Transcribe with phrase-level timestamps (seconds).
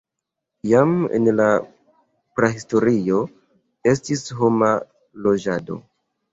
[0.69, 1.47] Jam en la
[2.41, 3.21] prahistorio
[3.95, 4.75] estis homa
[5.29, 5.83] loĝado.